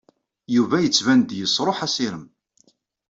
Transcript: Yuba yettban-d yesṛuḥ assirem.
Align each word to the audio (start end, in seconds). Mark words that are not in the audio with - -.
Yuba 0.55 0.77
yettban-d 0.83 1.29
yesṛuḥ 1.39 1.77
assirem. 1.85 2.25